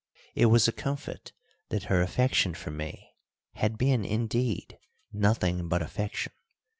[0.33, 1.31] It was a comfort
[1.69, 3.13] that her affection for me
[3.53, 4.79] had been, indeed,
[5.13, 6.33] nothing but affection.